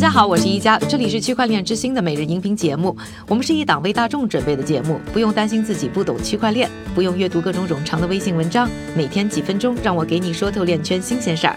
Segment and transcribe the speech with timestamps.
[0.00, 2.96] 大家好，我是一加，这里是区块链之星的每日音频节目。
[3.28, 8.66] 我们是一档为大众准备的节目，不用担心自己不懂区块链，不用阅读各种冗长的微信文章，
[8.96, 11.54] 每天几分钟，让我给你说透链圈新鲜事儿。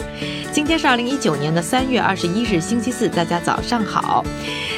[0.52, 4.26] 今天是二零一九年的三月二十一日，星期四，大家早上好。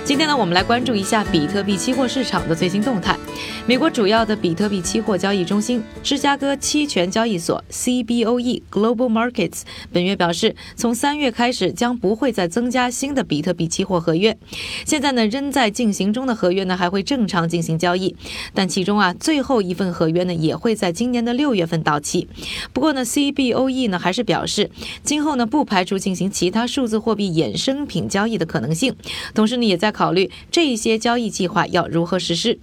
[0.04, 3.18] 今天呢，我们来关注一下比特币期货市场的最新动态。
[3.66, 14.37] 美国主要的比特币期货交易中心芝加哥期权交易所 （CBOE Global Markets） 本月表示，从三月开始将不会再增加新的比特比期货合约。
[14.86, 18.15] 现在呢，仍在进行中的合约呢还会正常进行交易，
[18.54, 22.28] 但其中啊最后一份合约呢也会在今年的六月份到期。
[22.73, 24.69] 不过呢，CBOE 呢还是表示，
[25.01, 28.95] 今后呢不排除进行其他数字货币衍生品交易的可能性，
[29.33, 32.59] 同时呢也在考虑这些交易计划要如何实施。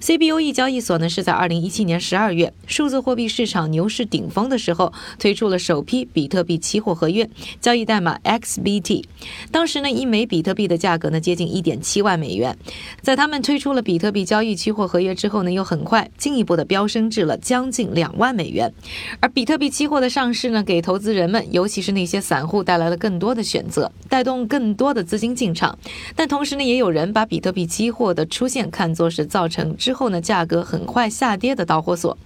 [0.00, 7.28] CBOE 交易所呢是在二零一七年十二月数字货币市场牛市顶峰的时候推出了首批比特币期货合约，
[7.60, 9.04] 交易代码 XBT。
[9.50, 12.56] 当时呢，一枚比特币的价格呢接近一点七万美元。
[13.02, 18.72] 在他们推出了比特币交易期货合约之后呢，又很快进一步的飙升至了将近两万美元。
[19.20, 25.78] 而比特币期货的上市呢，给投资人们，尤其是那些散户带来了更多的选择，带动更多的资金进场。
[26.16, 32.16] 但同时呢，也有人把比特币期货的出现看作是造成之后呢价格很快下跌的导火索。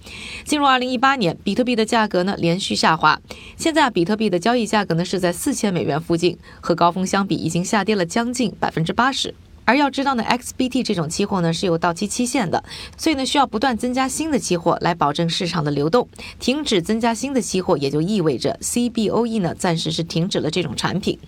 [0.45, 3.19] 进入二零一八年，比特币的价格呢连续下滑，
[3.57, 9.33] 现在，比特币的交易价格呢是在四千美元附近，和高峰相比已经下跌了将近百分之八十。
[9.67, 12.63] 而要知道呢，XBT 这种期货呢是有到期期限的，
[12.95, 16.07] 所以呢需要不断增加新的期货来保证市场的流动。
[16.39, 21.19] 停止增加新的期货，也就意味着 CBOE 呢暂时是停止了这种产品。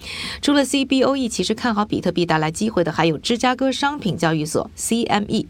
[0.41, 5.45] 除了 CBOE，其实看好比特币带来机会的还有芝加哥商品交易所 CME，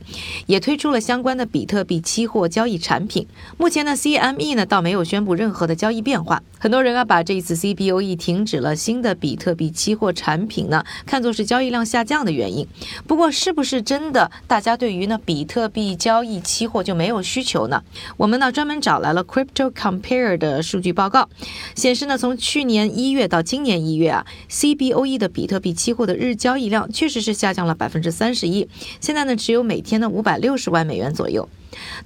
[0.48, 3.28] 也推出了相关的比特币期货交易产品。
[3.60, 6.42] 目前呢，CME 呢倒没有宣布任何的交易变化。
[6.58, 12.68] 很多人啊把这一次 CBOE 停止了新的比特币期货产品呢看作是交易量下降的原因。
[13.08, 17.84] 不过，是不是真的大家对于呢比特币交易期货就没有需求呢？
[18.18, 21.30] 我们呢专门找来了 Crypto Compare 的数据报告，
[21.76, 28.68] 显示呢从去年一月到今年一月啊，CBOE 的比特币期货的日交易量确实是下降了百分之三十一，
[29.00, 31.48] 现在呢只有每天的五百六十万美元左右。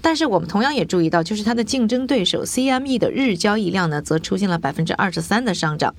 [0.01, 5.93] 但是我们同样也注意到，就是它的竞争对手 CME 的日交易量呢，则出现了百分之二十三的上涨。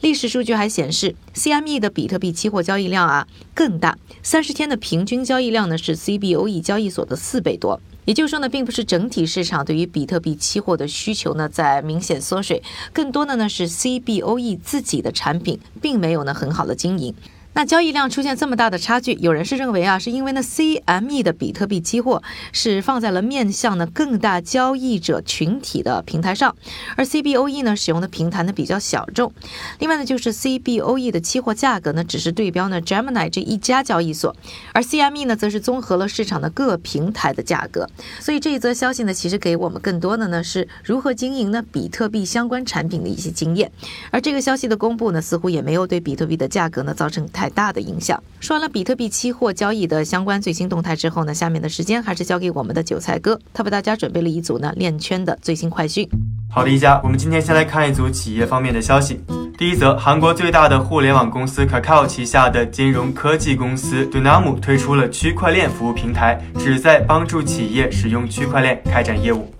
[0.00, 7.80] 历史数据还显示，CME 的比特币期货交易量啊更大，三十天的平均交易量呢是 CBOE 交易所的四倍多。
[8.06, 17.14] 也就是说呢，并不是整体市场对于比特币期货的需求呢在明显缩水，更多的呢是 CBOE 自己的产品并没有呢很好的经营。
[17.52, 22.22] 那交易量出现这么大的差距，有人是认为啊，是因为呢 CME 的比特币期货
[22.52, 26.54] 是放在了面向呢更大交易者群体的平台上，
[26.96, 29.32] 而 CBOE 呢使用的平台呢比较小众。
[29.80, 34.34] 另外呢，就是 CBOE 的期货价格呢只是对标呢 Gemini 这一家交易所，
[34.72, 37.88] 而 CME 呢则是综合了市场的各平台的价格。
[38.20, 43.72] 所以这一则消息呢，其实给我们更多的呢是如何经营呢比特币相关产品的一些经验。
[44.12, 48.22] 而这个消息的公布呢，似乎也没有对比特币的价格呢造成太太大的影响。
[48.38, 56.06] 说完了比特币期货交易的相关最新动态之后呢，下面的时间还是交给我们的韭菜哥，他为大家准备了一组呢链圈的最新快讯。
[56.50, 59.22] 好的，一家，我们今天先来看一组企业方面的消息。
[59.56, 69.50] 第一则，韩国最大的互联网公司 Kakao 旗下的金融科技公司 Dunamu 推出了区块链服务平台，旨在帮助企业使用区块链开展业务。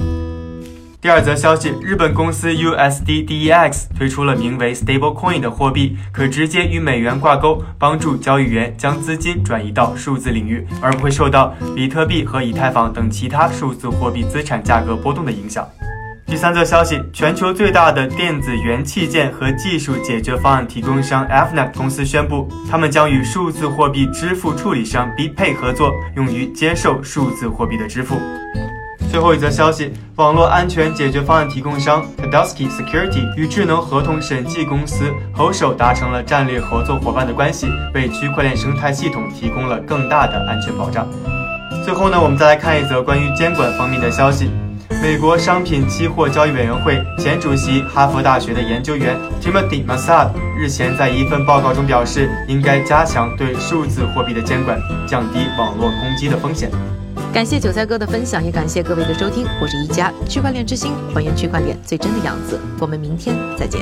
[1.03, 15.66] 第二则消息，日本公司 USDDEX 推出了名为 Stablecoin 的货币，可直接与美元挂钩，帮助交易员将资金转移到数字领域，而不会受到比特币和以太坊等其他数字货币资产价格波动的影响。
[16.27, 28.17] 第三则消息，全球最大的电子元器件和技术解决方案提供商 Fnac 公司宣布，他们将与数字货币支付处理商 BitPay 合作，用于接受数字货币的支付。
[29.10, 41.08] 最后一则消息，网络安全解决方案提供商 Kadowski Security 与智能合同审计公司 Hosho 达成了战略合作伙伴的关系，为区块链生态系统提供了更大的安全保障。
[41.85, 44.49] 最后呢，我们再来看一则关于监管方面的消息。
[45.02, 56.70] 美国商品期货交易委员会前主席、哈佛大学的研究员 Timothy Massad 日前在一份报告中表示，应该加强对数字货币的监管，降低网络攻击的风险。
[57.32, 59.47] 感谢韭菜哥的分享，也感谢各位的收听。
[59.62, 62.61] 我是一加区块链之星，还原区块链最真的样子。
[62.81, 63.81] 我们明天再见。